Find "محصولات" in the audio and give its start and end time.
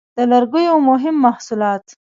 1.25-1.83